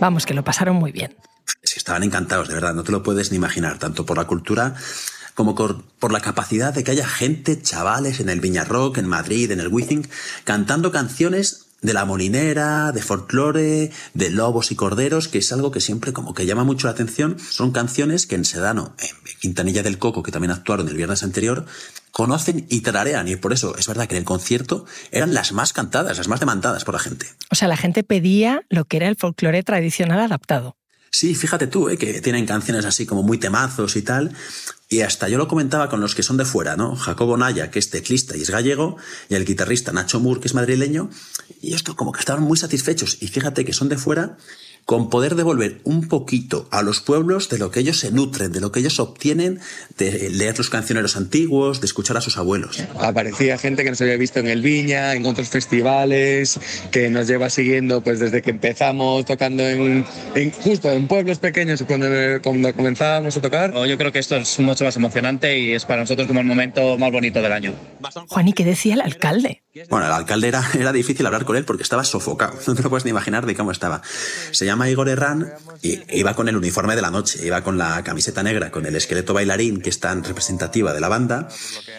Vamos, 0.00 0.26
que 0.26 0.34
lo 0.34 0.42
pasaron 0.42 0.76
muy 0.76 0.90
bien. 0.90 1.14
Sí, 1.62 1.74
estaban 1.76 2.02
encantados, 2.02 2.48
de 2.48 2.54
verdad, 2.54 2.74
no 2.74 2.82
te 2.82 2.92
lo 2.92 3.02
puedes 3.02 3.30
ni 3.30 3.36
imaginar, 3.36 3.78
tanto 3.78 4.04
por 4.04 4.16
la 4.16 4.26
cultura 4.26 4.74
como 5.34 5.54
por, 5.54 6.12
la 6.12 6.20
capacidad 6.20 6.74
de 6.74 6.82
que 6.82 6.90
haya 6.90 7.06
gente, 7.06 7.62
chavales, 7.62 8.18
en 8.18 8.28
el 8.28 8.40
Viña 8.40 8.64
Rock, 8.64 8.98
en 8.98 9.06
Madrid, 9.06 9.52
en 9.52 9.60
el 9.60 9.68
Withing, 9.68 10.08
cantando 10.42 10.90
canciones 10.90 11.67
de 11.80 11.92
la 11.92 12.04
molinera, 12.04 12.92
de 12.92 13.02
folclore, 13.02 13.90
de 14.14 14.30
lobos 14.30 14.72
y 14.72 14.76
corderos, 14.76 15.28
que 15.28 15.38
es 15.38 15.52
algo 15.52 15.70
que 15.70 15.80
siempre 15.80 16.12
como 16.12 16.34
que 16.34 16.46
llama 16.46 16.64
mucho 16.64 16.86
la 16.86 16.92
atención. 16.92 17.36
Son 17.38 17.70
canciones 17.70 18.26
que 18.26 18.34
en 18.34 18.44
Sedano, 18.44 18.94
en 18.98 19.38
Quintanilla 19.40 19.82
del 19.82 19.98
Coco, 19.98 20.22
que 20.22 20.32
también 20.32 20.50
actuaron 20.50 20.88
el 20.88 20.96
viernes 20.96 21.22
anterior, 21.22 21.66
conocen 22.10 22.66
y 22.68 22.80
tararean. 22.80 23.28
Y 23.28 23.36
por 23.36 23.52
eso 23.52 23.76
es 23.76 23.86
verdad 23.86 24.08
que 24.08 24.14
en 24.14 24.20
el 24.20 24.24
concierto 24.24 24.86
eran 25.12 25.34
las 25.34 25.52
más 25.52 25.72
cantadas, 25.72 26.18
las 26.18 26.28
más 26.28 26.40
demandadas 26.40 26.84
por 26.84 26.94
la 26.94 27.00
gente. 27.00 27.26
O 27.50 27.54
sea, 27.54 27.68
la 27.68 27.76
gente 27.76 28.02
pedía 28.02 28.62
lo 28.68 28.84
que 28.84 28.96
era 28.96 29.08
el 29.08 29.16
folclore 29.16 29.62
tradicional 29.62 30.18
adaptado. 30.20 30.77
Sí, 31.10 31.34
fíjate 31.34 31.66
tú, 31.66 31.88
¿eh? 31.88 31.96
que 31.96 32.20
tienen 32.20 32.46
canciones 32.46 32.84
así 32.84 33.06
como 33.06 33.22
muy 33.22 33.38
temazos 33.38 33.96
y 33.96 34.02
tal. 34.02 34.34
Y 34.88 35.00
hasta 35.00 35.28
yo 35.28 35.38
lo 35.38 35.48
comentaba 35.48 35.88
con 35.88 36.00
los 36.00 36.14
que 36.14 36.22
son 36.22 36.36
de 36.36 36.44
fuera, 36.44 36.76
¿no? 36.76 36.96
Jacobo 36.96 37.36
Naya, 37.36 37.70
que 37.70 37.78
es 37.78 37.90
teclista 37.90 38.36
y 38.36 38.42
es 38.42 38.50
gallego, 38.50 38.96
y 39.28 39.34
el 39.34 39.44
guitarrista 39.44 39.92
Nacho 39.92 40.20
Moore, 40.20 40.40
que 40.40 40.48
es 40.48 40.54
madrileño, 40.54 41.10
y 41.60 41.74
esto 41.74 41.94
como 41.96 42.12
que 42.12 42.20
estaban 42.20 42.42
muy 42.42 42.56
satisfechos. 42.56 43.18
Y 43.20 43.28
fíjate 43.28 43.64
que 43.64 43.72
son 43.72 43.88
de 43.88 43.98
fuera 43.98 44.38
con 44.88 45.10
poder 45.10 45.34
devolver 45.34 45.82
un 45.84 46.08
poquito 46.08 46.66
a 46.70 46.80
los 46.80 47.02
pueblos 47.02 47.50
de 47.50 47.58
lo 47.58 47.70
que 47.70 47.80
ellos 47.80 48.00
se 48.00 48.10
nutren, 48.10 48.52
de 48.52 48.60
lo 48.60 48.72
que 48.72 48.80
ellos 48.80 48.98
obtienen 49.00 49.60
de 49.98 50.30
leer 50.30 50.56
los 50.56 50.70
cancioneros 50.70 51.14
antiguos, 51.18 51.82
de 51.82 51.86
escuchar 51.86 52.16
a 52.16 52.22
sus 52.22 52.38
abuelos. 52.38 52.82
Aparecía 52.98 53.58
gente 53.58 53.84
que 53.84 53.90
nos 53.90 54.00
había 54.00 54.16
visto 54.16 54.40
en 54.40 54.46
el 54.46 54.62
Viña, 54.62 55.12
en 55.12 55.26
otros 55.26 55.50
festivales, 55.50 56.58
que 56.90 57.10
nos 57.10 57.28
lleva 57.28 57.50
siguiendo 57.50 58.00
pues 58.00 58.18
desde 58.18 58.40
que 58.40 58.48
empezamos 58.48 59.26
tocando 59.26 59.62
en, 59.68 60.06
justo 60.62 60.90
en 60.90 61.06
pueblos 61.06 61.38
pequeños 61.38 61.84
cuando, 61.86 62.06
cuando 62.42 62.72
comenzábamos 62.72 63.36
a 63.36 63.42
tocar. 63.42 63.74
Yo 63.86 63.98
creo 63.98 64.10
que 64.10 64.20
esto 64.20 64.36
es 64.36 64.58
mucho 64.58 64.84
más 64.84 64.96
emocionante 64.96 65.58
y 65.58 65.72
es 65.74 65.84
para 65.84 66.00
nosotros 66.00 66.26
como 66.26 66.40
el 66.40 66.46
momento 66.46 66.96
más 66.96 67.12
bonito 67.12 67.42
del 67.42 67.52
año. 67.52 67.74
Juan, 68.28 68.48
¿y 68.48 68.54
qué 68.54 68.64
decía 68.64 68.94
el 68.94 69.02
alcalde? 69.02 69.64
Bueno, 69.88 70.06
el 70.06 70.12
alcalde 70.12 70.48
era, 70.48 70.64
era 70.74 70.92
difícil 70.92 71.26
hablar 71.26 71.44
con 71.44 71.56
él 71.56 71.64
porque 71.64 71.82
estaba 71.82 72.04
sofocado. 72.04 72.58
No 72.68 72.74
te 72.74 72.82
lo 72.82 72.90
puedes 72.90 73.04
ni 73.04 73.10
imaginar 73.10 73.46
de 73.46 73.54
cómo 73.54 73.72
estaba. 73.72 74.02
Se 74.50 74.66
llama 74.66 74.90
Igor 74.90 75.08
Herrán 75.08 75.52
y 75.82 76.00
iba 76.18 76.34
con 76.34 76.48
el 76.48 76.56
uniforme 76.56 76.96
de 76.96 77.02
la 77.02 77.10
noche, 77.10 77.44
iba 77.46 77.62
con 77.62 77.78
la 77.78 78.02
camiseta 78.04 78.42
negra, 78.42 78.70
con 78.70 78.84
el 78.84 78.94
esqueleto 78.94 79.32
bailarín 79.32 79.80
que 79.80 79.90
es 79.90 80.00
tan 80.00 80.22
representativa 80.22 80.92
de 80.92 81.00
la 81.00 81.08
banda 81.08 81.48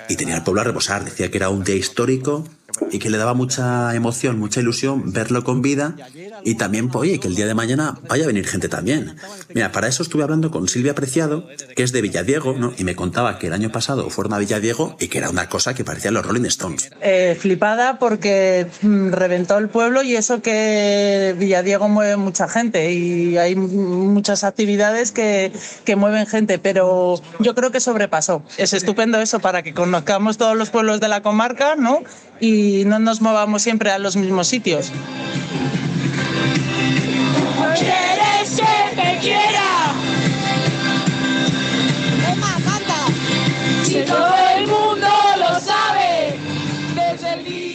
y 0.08 0.16
tenía 0.16 0.36
el 0.36 0.44
pueblo 0.44 0.62
a 0.62 0.64
reposar. 0.66 1.04
Decía 1.06 1.32
que 1.32 1.38
era 1.38 1.50
un 1.50 1.64
día 1.64 1.76
histórico 1.76 2.48
y 2.92 3.00
que 3.00 3.10
le 3.10 3.18
daba 3.18 3.34
mucha 3.34 3.94
emoción, 3.96 4.40
mucha 4.40 4.60
ilusión 4.60 5.12
verlo 5.12 5.44
con 5.44 5.62
vida 5.62 5.96
y 6.44 6.56
también, 6.56 6.90
oye, 6.94 7.20
que 7.20 7.28
el 7.28 7.36
día 7.36 7.46
de 7.46 7.54
mañana 7.54 7.98
vaya 8.08 8.24
a 8.24 8.28
venir 8.28 8.48
gente 8.48 8.70
también. 8.70 9.16
Mira, 9.54 9.72
para 9.72 9.88
eso 9.88 10.04
estuve 10.04 10.24
hablando 10.24 10.52
con 10.52 10.68
Silvia 10.68 10.96
Preciado, 10.96 11.48
que 11.76 11.84
es 11.84 11.92
de 11.92 12.02
Villadiego, 12.02 12.54
¿no? 12.54 12.74
Y 12.78 12.84
me 12.84 12.96
contaba 12.96 13.40
que 13.40 13.48
el 13.48 13.54
año 13.54 13.72
pasado 13.72 14.10
fueron 14.10 14.34
a 14.34 14.40
Villadiego 14.40 14.96
y 15.00 15.08
que 15.08 15.18
era 15.18 15.30
una 15.30 15.50
cosa 15.50 15.74
que 15.74 15.84
parecía 15.84 16.12
los 16.12 16.26
Rolling 16.26 16.46
Stones. 16.46 16.92
Eh, 17.02 17.38
flipada 17.40 18.00
porque 18.00 18.68
mm, 18.82 19.12
reventó 19.12 19.58
el 19.58 19.70
pueblo 19.70 20.04
y 20.04 20.16
eso 20.16 20.42
que 20.42 21.36
Villadiego 21.38 21.90
mueve 21.90 22.18
mucha 22.18 22.48
gente 22.48 22.94
y 22.94 23.38
hay 23.38 23.56
muchas 23.56 24.44
actividades 24.44 25.12
que, 25.12 25.52
que 25.86 25.96
mueven 25.96 26.26
gente, 26.28 26.60
pero 26.60 27.16
yo 27.40 27.56
creo 27.56 27.72
que 27.72 27.80
sobrepasó. 27.80 28.44
Es 28.58 28.74
estupendo 28.74 29.20
eso 29.20 29.40
para 29.40 29.64
que 29.64 29.74
conozcamos 29.74 30.38
todos 30.38 30.56
los 30.56 30.70
pueblos 30.70 31.00
de 31.00 31.08
la 31.08 31.22
comarca, 31.22 31.76
¿no? 31.76 32.00
Y 32.42 32.59
no 32.86 33.00
nos 33.00 33.22
movamos 33.22 33.62
siempre 33.62 33.92
a 33.92 34.00
los 34.00 34.16
mismos 34.16 34.48
sitios. 34.48 34.92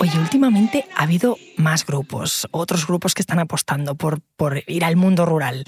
Oye, 0.00 0.18
últimamente 0.18 0.84
ha 0.96 1.02
habido 1.04 1.38
más 1.56 1.86
grupos, 1.86 2.46
otros 2.50 2.86
grupos 2.86 3.14
que 3.14 3.22
están 3.22 3.38
apostando 3.38 3.94
por, 3.94 4.20
por 4.36 4.62
ir 4.66 4.84
al 4.84 4.96
mundo 4.96 5.24
rural. 5.24 5.64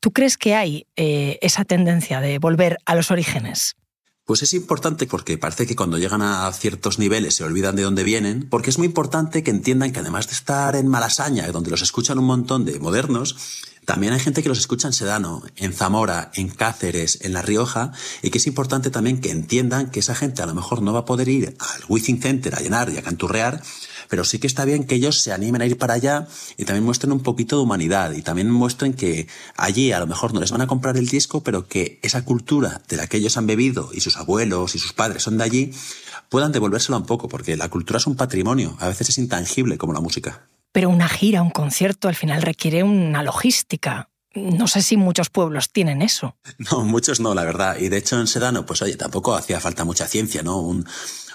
¿Tú 0.00 0.12
crees 0.12 0.36
que 0.36 0.54
hay 0.54 0.86
eh, 0.96 1.38
esa 1.42 1.64
tendencia 1.64 2.20
de 2.20 2.38
volver 2.38 2.78
a 2.86 2.94
los 2.94 3.10
orígenes? 3.10 3.76
Pues 4.24 4.42
es 4.42 4.54
importante 4.54 5.06
porque 5.06 5.38
parece 5.38 5.66
que 5.66 5.74
cuando 5.74 5.98
llegan 5.98 6.22
a 6.22 6.50
ciertos 6.52 6.98
niveles 6.98 7.34
se 7.34 7.44
olvidan 7.44 7.76
de 7.76 7.82
dónde 7.82 8.04
vienen, 8.04 8.48
porque 8.48 8.70
es 8.70 8.78
muy 8.78 8.86
importante 8.86 9.42
que 9.42 9.50
entiendan 9.50 9.92
que 9.92 10.00
además 10.00 10.28
de 10.28 10.34
estar 10.34 10.76
en 10.76 10.88
Malasaña, 10.88 11.46
donde 11.48 11.70
los 11.70 11.82
escuchan 11.82 12.18
un 12.18 12.26
montón 12.26 12.64
de 12.64 12.78
modernos, 12.78 13.36
también 13.84 14.12
hay 14.12 14.20
gente 14.20 14.42
que 14.42 14.48
los 14.48 14.58
escucha 14.58 14.86
en 14.86 14.92
Sedano, 14.92 15.42
en 15.56 15.72
Zamora, 15.72 16.30
en 16.34 16.48
Cáceres, 16.48 17.18
en 17.22 17.32
La 17.32 17.42
Rioja, 17.42 17.92
y 18.22 18.30
que 18.30 18.38
es 18.38 18.46
importante 18.46 18.90
también 18.90 19.20
que 19.20 19.32
entiendan 19.32 19.90
que 19.90 19.98
esa 20.00 20.14
gente 20.14 20.42
a 20.42 20.46
lo 20.46 20.54
mejor 20.54 20.80
no 20.80 20.92
va 20.92 21.00
a 21.00 21.04
poder 21.04 21.28
ir 21.28 21.56
al 21.58 21.82
Wizzing 21.88 22.22
Center 22.22 22.54
a 22.54 22.60
llenar 22.60 22.90
y 22.90 22.98
a 22.98 23.02
canturrear, 23.02 23.62
pero 24.10 24.24
sí 24.24 24.38
que 24.40 24.48
está 24.48 24.64
bien 24.64 24.84
que 24.84 24.96
ellos 24.96 25.22
se 25.22 25.32
animen 25.32 25.62
a 25.62 25.66
ir 25.66 25.78
para 25.78 25.94
allá 25.94 26.26
y 26.58 26.64
también 26.64 26.84
muestren 26.84 27.12
un 27.12 27.20
poquito 27.20 27.56
de 27.56 27.62
humanidad 27.62 28.12
y 28.12 28.22
también 28.22 28.50
muestren 28.50 28.92
que 28.92 29.28
allí 29.56 29.92
a 29.92 30.00
lo 30.00 30.08
mejor 30.08 30.34
no 30.34 30.40
les 30.40 30.50
van 30.50 30.60
a 30.60 30.66
comprar 30.66 30.96
el 30.96 31.06
disco, 31.06 31.42
pero 31.42 31.68
que 31.68 32.00
esa 32.02 32.24
cultura 32.24 32.82
de 32.88 32.96
la 32.96 33.06
que 33.06 33.18
ellos 33.18 33.36
han 33.36 33.46
bebido 33.46 33.90
y 33.94 34.00
sus 34.00 34.16
abuelos 34.16 34.74
y 34.74 34.78
sus 34.78 34.92
padres 34.92 35.22
son 35.22 35.38
de 35.38 35.44
allí, 35.44 35.72
puedan 36.28 36.50
devolvérsela 36.50 36.98
un 36.98 37.06
poco, 37.06 37.28
porque 37.28 37.56
la 37.56 37.68
cultura 37.68 37.98
es 37.98 38.06
un 38.06 38.16
patrimonio, 38.16 38.76
a 38.80 38.88
veces 38.88 39.10
es 39.10 39.18
intangible 39.18 39.78
como 39.78 39.92
la 39.92 40.00
música. 40.00 40.48
Pero 40.72 40.90
una 40.90 41.08
gira, 41.08 41.42
un 41.42 41.50
concierto, 41.50 42.08
al 42.08 42.16
final 42.16 42.42
requiere 42.42 42.82
una 42.82 43.22
logística. 43.22 44.10
No 44.34 44.68
sé 44.68 44.82
si 44.82 44.96
muchos 44.96 45.28
pueblos 45.28 45.70
tienen 45.70 46.02
eso. 46.02 46.36
No, 46.70 46.84
muchos 46.84 47.20
no, 47.20 47.34
la 47.34 47.44
verdad. 47.44 47.78
Y 47.78 47.88
de 47.88 47.98
hecho 47.98 48.20
en 48.20 48.26
Sedano, 48.26 48.66
pues 48.66 48.82
oye, 48.82 48.96
tampoco 48.96 49.34
hacía 49.34 49.60
falta 49.60 49.84
mucha 49.84 50.06
ciencia, 50.06 50.42
¿no? 50.42 50.58
Un, 50.58 50.86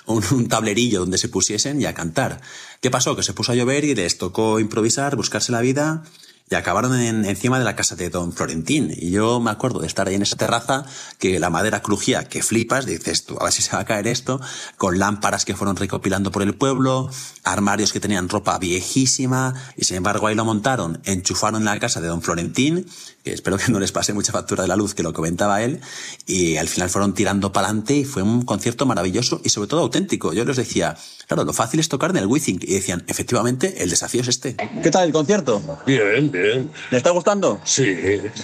un, 0.05 0.47
tablerillo 0.47 0.99
donde 0.99 1.17
se 1.17 1.29
pusiesen 1.29 1.81
y 1.81 1.85
a 1.85 1.93
cantar. 1.93 2.41
¿Qué 2.81 2.91
pasó? 2.91 3.15
Que 3.15 3.23
se 3.23 3.33
puso 3.33 3.51
a 3.51 3.55
llover 3.55 3.85
y 3.85 3.95
les 3.95 4.17
tocó 4.17 4.59
improvisar, 4.59 5.15
buscarse 5.15 5.51
la 5.51 5.61
vida 5.61 6.03
y 6.49 6.53
acabaron 6.53 6.99
en, 6.99 7.25
encima 7.25 7.57
de 7.57 7.65
la 7.65 7.75
casa 7.75 7.95
de 7.95 8.09
don 8.09 8.31
Florentín. 8.31 8.93
Y 8.95 9.09
yo 9.09 9.39
me 9.39 9.49
acuerdo 9.49 9.79
de 9.79 9.87
estar 9.87 10.07
ahí 10.07 10.15
en 10.15 10.21
esa 10.21 10.35
terraza, 10.35 10.85
que 11.17 11.39
la 11.39 11.49
madera 11.49 11.81
crujía, 11.81 12.25
que 12.25 12.43
flipas, 12.43 12.85
dices 12.85 13.25
tú, 13.25 13.37
a 13.39 13.45
ver 13.45 13.53
si 13.53 13.63
se 13.63 13.71
va 13.71 13.79
a 13.79 13.85
caer 13.85 14.07
esto, 14.07 14.39
con 14.77 14.99
lámparas 14.99 15.43
que 15.43 15.55
fueron 15.55 15.75
recopilando 15.75 16.31
por 16.31 16.43
el 16.43 16.53
pueblo, 16.53 17.09
armarios 17.43 17.91
que 17.91 17.99
tenían 17.99 18.29
ropa 18.29 18.59
viejísima, 18.59 19.55
y 19.75 19.85
sin 19.85 19.97
embargo 19.97 20.27
ahí 20.27 20.35
lo 20.35 20.45
montaron, 20.45 21.01
enchufaron 21.05 21.61
en 21.61 21.65
la 21.65 21.79
casa 21.79 21.99
de 21.99 22.07
don 22.07 22.21
Florentín, 22.21 22.85
que 23.25 23.33
espero 23.33 23.57
que 23.57 23.71
no 23.71 23.79
les 23.79 23.91
pase 23.91 24.13
mucha 24.13 24.31
factura 24.31 24.61
de 24.61 24.67
la 24.67 24.75
luz, 24.75 24.93
que 24.93 25.01
lo 25.01 25.11
comentaba 25.11 25.63
él, 25.63 25.81
y 26.27 26.57
al 26.57 26.67
final 26.67 26.91
fueron 26.91 27.15
tirando 27.15 27.51
para 27.51 27.67
adelante 27.67 27.95
y 27.95 28.05
fue 28.05 28.21
un 28.21 28.43
concierto 28.43 28.85
maravilloso 28.85 29.41
y 29.43 29.49
sobre 29.49 29.67
todo 29.67 29.81
auténtico. 29.81 30.31
Yo 30.31 30.45
les 30.45 30.57
decía, 30.57 30.95
claro, 31.27 31.43
lo 31.43 31.51
fácil 31.51 31.79
es 31.79 31.89
tocar 31.89 32.11
en 32.11 32.17
el 32.17 32.27
Wizzing, 32.27 32.59
y 32.61 32.75
decían, 32.75 33.03
efectivamente, 33.07 33.81
el 33.81 33.89
desafío 33.89 34.21
es 34.21 34.27
este. 34.27 34.55
¿Qué 34.83 34.91
tal 34.91 35.07
el 35.07 35.11
concierto? 35.11 35.59
Bien, 35.87 36.29
bien. 36.29 36.69
¿Le 36.91 36.97
está 36.97 37.09
gustando? 37.09 37.59
Sí. 37.63 37.95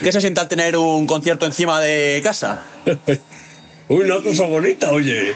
¿Qué 0.01 0.11
se 0.11 0.19
siente 0.19 0.39
al 0.39 0.47
tener 0.47 0.75
un 0.75 1.05
concierto 1.05 1.45
encima 1.45 1.79
de 1.79 2.19
casa? 2.23 2.63
Una 3.87 4.19
cosa 4.23 4.47
bonita, 4.47 4.91
oye. 4.91 5.35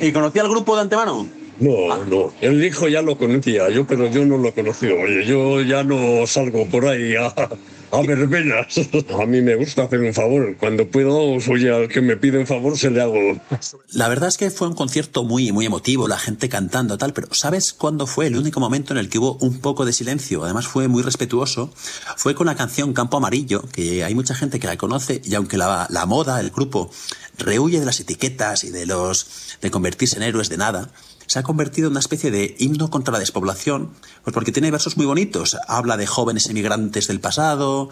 ¿Y 0.00 0.12
conocía 0.12 0.40
al 0.40 0.48
grupo 0.48 0.76
de 0.76 0.82
antemano? 0.82 1.28
No, 1.60 2.04
no. 2.06 2.32
El 2.40 2.64
hijo 2.64 2.88
ya 2.88 3.02
lo 3.02 3.18
conocía, 3.18 3.68
yo, 3.68 3.86
pero 3.86 4.10
yo 4.10 4.24
no 4.24 4.38
lo 4.38 4.54
conocí. 4.54 4.86
Oye, 4.86 5.26
yo 5.26 5.60
ya 5.60 5.84
no 5.84 6.26
salgo 6.26 6.66
por 6.66 6.86
ahí 6.86 7.14
a, 7.16 7.34
a 7.92 8.00
verbenas. 8.02 8.66
A 9.20 9.26
mí 9.26 9.42
me 9.42 9.54
gusta 9.54 9.84
hacer 9.84 10.00
un 10.00 10.14
favor. 10.14 10.56
Cuando 10.58 10.88
puedo, 10.88 11.20
oye, 11.50 11.70
al 11.70 11.88
que 11.88 12.00
me 12.00 12.16
pide 12.16 12.38
un 12.38 12.46
favor 12.46 12.76
se 12.78 12.90
le 12.90 13.02
hago. 13.02 13.18
La 13.92 14.08
verdad 14.08 14.28
es 14.28 14.38
que 14.38 14.50
fue 14.50 14.68
un 14.68 14.74
concierto 14.74 15.24
muy, 15.24 15.52
muy 15.52 15.66
emotivo, 15.66 16.08
la 16.08 16.18
gente 16.18 16.48
cantando 16.48 16.96
tal, 16.96 17.12
pero 17.12 17.28
¿sabes 17.32 17.72
cuándo 17.72 18.06
fue 18.06 18.26
el 18.26 18.36
único 18.36 18.60
momento 18.60 18.94
en 18.94 18.98
el 18.98 19.08
que 19.08 19.18
hubo 19.18 19.34
un 19.40 19.60
poco 19.60 19.84
de 19.84 19.92
silencio? 19.92 20.42
Además 20.42 20.66
fue 20.66 20.88
muy 20.88 21.02
respetuoso. 21.02 21.72
Fue 22.16 22.34
con 22.34 22.46
la 22.46 22.56
canción 22.56 22.94
Campo 22.94 23.18
Amarillo, 23.18 23.62
que 23.72 24.04
hay 24.04 24.14
mucha 24.14 24.34
gente 24.34 24.58
que 24.58 24.66
la 24.66 24.78
conoce 24.78 25.20
y 25.22 25.34
aunque 25.34 25.58
la, 25.58 25.86
la 25.90 26.06
moda, 26.06 26.40
el 26.40 26.50
grupo, 26.50 26.90
rehuye 27.38 27.78
de 27.78 27.86
las 27.86 28.00
etiquetas 28.00 28.64
y 28.64 28.70
de 28.70 28.86
los 28.86 29.58
de 29.60 29.70
convertirse 29.70 30.16
en 30.16 30.22
héroes 30.22 30.48
de 30.48 30.56
nada, 30.56 30.90
se 31.32 31.38
ha 31.38 31.42
convertido 31.42 31.86
en 31.86 31.92
una 31.92 32.00
especie 32.00 32.30
de 32.30 32.54
himno 32.58 32.90
contra 32.90 33.10
la 33.10 33.18
despoblación, 33.18 33.88
pues 34.22 34.34
porque 34.34 34.52
tiene 34.52 34.70
versos 34.70 34.98
muy 34.98 35.06
bonitos. 35.06 35.56
Habla 35.66 35.96
de 35.96 36.06
jóvenes 36.06 36.50
emigrantes 36.50 37.06
del 37.06 37.20
pasado, 37.20 37.88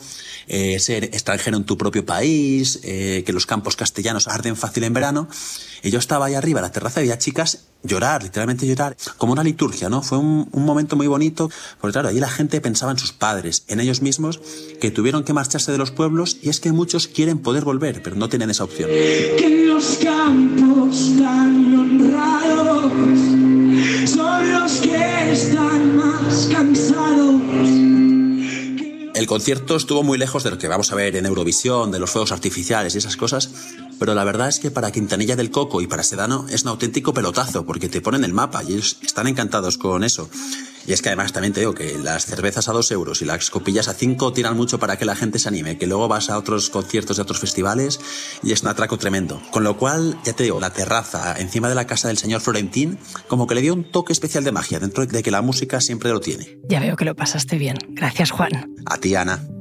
eh, 0.46 0.78
ser 0.78 1.04
extranjero 1.04 1.56
en 1.56 1.64
tu 1.64 1.78
propio 1.78 2.04
país, 2.04 2.80
eh, 2.82 3.22
que 3.24 3.32
los 3.32 3.46
campos 3.46 3.76
castellanos 3.76 4.28
arden 4.28 4.56
fácil 4.56 4.84
en 4.84 4.92
verano. 4.92 5.26
Y 5.82 5.90
yo 5.90 5.98
estaba 5.98 6.26
ahí 6.26 6.34
arriba 6.34 6.60
en 6.60 6.64
la 6.64 6.72
terraza 6.72 7.00
y 7.00 7.04
había 7.04 7.16
chicas 7.16 7.60
llorar, 7.82 8.22
literalmente 8.22 8.66
llorar, 8.66 8.94
como 9.16 9.32
una 9.32 9.42
liturgia, 9.42 9.88
¿no? 9.88 10.02
Fue 10.02 10.18
un, 10.18 10.50
momento 10.52 10.96
muy 10.96 11.06
bonito, 11.06 11.50
porque 11.80 11.92
claro, 11.92 12.08
ahí 12.08 12.20
la 12.20 12.28
gente 12.28 12.60
pensaba 12.60 12.92
en 12.92 12.98
sus 12.98 13.14
padres, 13.14 13.64
en 13.68 13.80
ellos 13.80 14.02
mismos, 14.02 14.38
que 14.82 14.90
tuvieron 14.90 15.24
que 15.24 15.32
marcharse 15.32 15.72
de 15.72 15.78
los 15.78 15.90
pueblos, 15.90 16.36
y 16.42 16.50
es 16.50 16.60
que 16.60 16.72
muchos 16.72 17.08
quieren 17.08 17.38
poder 17.38 17.64
volver, 17.64 18.02
pero 18.02 18.16
no 18.16 18.28
tienen 18.28 18.50
esa 18.50 18.64
opción. 18.64 18.90
En 18.90 19.59
campos 19.96 21.12
tan 21.18 21.76
honrados 21.76 22.92
son 24.08 24.52
los 24.52 24.72
que 24.80 25.32
están 25.32 25.96
más 25.96 26.48
cansados. 26.50 27.40
El 29.14 29.26
concierto 29.26 29.76
estuvo 29.76 30.02
muy 30.02 30.18
lejos 30.18 30.44
de 30.44 30.50
lo 30.50 30.58
que 30.58 30.68
vamos 30.68 30.92
a 30.92 30.94
ver 30.94 31.16
en 31.16 31.26
Eurovisión, 31.26 31.90
de 31.90 31.98
los 31.98 32.10
fuegos 32.10 32.32
artificiales 32.32 32.94
y 32.94 32.98
esas 32.98 33.16
cosas, 33.16 33.50
pero 34.00 34.14
la 34.14 34.24
verdad 34.24 34.48
es 34.48 34.58
que 34.58 34.70
para 34.70 34.90
Quintanilla 34.90 35.36
del 35.36 35.50
Coco 35.50 35.82
y 35.82 35.86
para 35.86 36.02
Sedano 36.02 36.46
es 36.48 36.62
un 36.62 36.70
auténtico 36.70 37.12
pelotazo, 37.12 37.66
porque 37.66 37.90
te 37.90 38.00
ponen 38.00 38.24
el 38.24 38.32
mapa 38.32 38.64
y 38.64 38.72
ellos 38.72 38.96
están 39.02 39.28
encantados 39.28 39.76
con 39.76 40.02
eso. 40.02 40.28
Y 40.86 40.92
es 40.92 41.02
que 41.02 41.10
además 41.10 41.32
también 41.32 41.52
te 41.52 41.60
digo 41.60 41.74
que 41.74 41.98
las 41.98 42.24
cervezas 42.24 42.68
a 42.68 42.72
dos 42.72 42.90
euros 42.90 43.20
y 43.20 43.26
las 43.26 43.50
copillas 43.50 43.88
a 43.88 43.94
cinco 43.94 44.32
tiran 44.32 44.56
mucho 44.56 44.78
para 44.78 44.96
que 44.96 45.04
la 45.04 45.14
gente 45.14 45.38
se 45.38 45.48
anime, 45.48 45.76
que 45.76 45.86
luego 45.86 46.08
vas 46.08 46.30
a 46.30 46.38
otros 46.38 46.70
conciertos 46.70 47.18
de 47.18 47.22
otros 47.22 47.38
festivales 47.38 48.00
y 48.42 48.52
es 48.52 48.62
un 48.62 48.68
atraco 48.68 48.96
tremendo. 48.96 49.40
Con 49.50 49.64
lo 49.64 49.76
cual, 49.76 50.18
ya 50.24 50.32
te 50.32 50.44
digo, 50.44 50.58
la 50.58 50.72
terraza 50.72 51.38
encima 51.38 51.68
de 51.68 51.74
la 51.74 51.86
casa 51.86 52.08
del 52.08 52.16
señor 52.16 52.40
Florentín, 52.40 52.98
como 53.28 53.46
que 53.46 53.54
le 53.54 53.60
dio 53.60 53.74
un 53.74 53.84
toque 53.84 54.14
especial 54.14 54.44
de 54.44 54.52
magia, 54.52 54.80
dentro 54.80 55.04
de 55.04 55.22
que 55.22 55.30
la 55.30 55.42
música 55.42 55.82
siempre 55.82 56.10
lo 56.10 56.20
tiene. 56.20 56.58
Ya 56.68 56.80
veo 56.80 56.96
que 56.96 57.04
lo 57.04 57.14
pasaste 57.14 57.58
bien. 57.58 57.76
Gracias, 57.90 58.30
Juan. 58.30 58.74
A 58.86 58.96
ti, 58.96 59.14
Ana. 59.14 59.59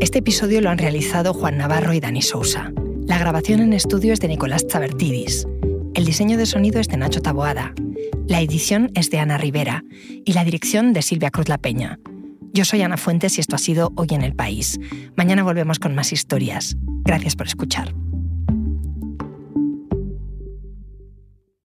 Este 0.00 0.20
episodio 0.20 0.62
lo 0.62 0.70
han 0.70 0.78
realizado 0.78 1.34
Juan 1.34 1.58
Navarro 1.58 1.92
y 1.92 2.00
Dani 2.00 2.22
Sousa. 2.22 2.72
La 3.06 3.18
grabación 3.18 3.60
en 3.60 3.74
estudio 3.74 4.14
es 4.14 4.20
de 4.20 4.28
Nicolás 4.28 4.66
Chabertidis. 4.66 5.46
El 5.94 6.06
diseño 6.06 6.38
de 6.38 6.46
sonido 6.46 6.80
es 6.80 6.88
de 6.88 6.96
Nacho 6.96 7.20
Taboada. 7.20 7.74
La 8.26 8.40
edición 8.40 8.90
es 8.94 9.10
de 9.10 9.18
Ana 9.18 9.36
Rivera 9.36 9.84
y 10.24 10.32
la 10.32 10.44
dirección 10.44 10.94
de 10.94 11.02
Silvia 11.02 11.30
Cruz 11.30 11.50
La 11.50 11.58
Peña. 11.58 11.98
Yo 12.54 12.64
soy 12.64 12.80
Ana 12.80 12.96
Fuentes 12.96 13.36
y 13.36 13.42
esto 13.42 13.56
ha 13.56 13.58
sido 13.58 13.92
Hoy 13.94 14.08
en 14.12 14.22
el 14.22 14.34
País. 14.34 14.80
Mañana 15.16 15.42
volvemos 15.42 15.78
con 15.78 15.94
más 15.94 16.14
historias. 16.14 16.78
Gracias 17.04 17.36
por 17.36 17.46
escuchar. 17.46 17.94